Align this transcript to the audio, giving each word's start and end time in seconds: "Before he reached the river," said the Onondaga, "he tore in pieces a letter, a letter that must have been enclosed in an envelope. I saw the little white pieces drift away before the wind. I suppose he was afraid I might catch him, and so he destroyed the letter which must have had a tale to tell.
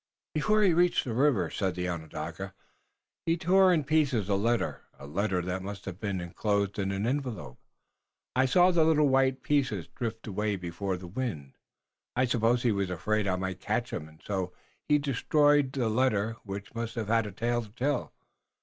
"Before 0.33 0.63
he 0.63 0.73
reached 0.73 1.03
the 1.03 1.13
river," 1.13 1.51
said 1.51 1.75
the 1.75 1.87
Onondaga, 1.87 2.55
"he 3.27 3.37
tore 3.37 3.71
in 3.71 3.83
pieces 3.83 4.29
a 4.29 4.33
letter, 4.35 4.81
a 4.97 5.05
letter 5.05 5.43
that 5.43 5.61
must 5.61 5.85
have 5.85 5.99
been 5.99 6.19
enclosed 6.19 6.79
in 6.79 6.91
an 6.91 7.05
envelope. 7.05 7.59
I 8.35 8.47
saw 8.47 8.71
the 8.71 8.83
little 8.83 9.09
white 9.09 9.43
pieces 9.43 9.85
drift 9.89 10.25
away 10.25 10.55
before 10.55 10.97
the 10.97 11.05
wind. 11.05 11.53
I 12.15 12.25
suppose 12.25 12.63
he 12.63 12.71
was 12.71 12.89
afraid 12.89 13.27
I 13.27 13.35
might 13.35 13.59
catch 13.59 13.93
him, 13.93 14.07
and 14.09 14.19
so 14.25 14.53
he 14.89 14.97
destroyed 14.97 15.71
the 15.73 15.87
letter 15.87 16.37
which 16.43 16.73
must 16.73 16.95
have 16.95 17.09
had 17.09 17.27
a 17.27 17.31
tale 17.31 17.61
to 17.61 17.69
tell. 17.69 18.11